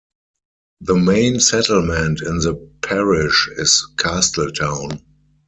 The 0.79 0.95
main 0.95 1.39
settlement 1.39 2.23
in 2.23 2.39
the 2.39 2.55
parish 2.81 3.47
is 3.57 3.87
Castletown. 3.99 4.99